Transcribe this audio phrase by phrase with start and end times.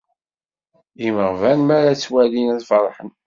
[1.05, 3.11] Imeɣban mi ara t-walin ad ferḥen.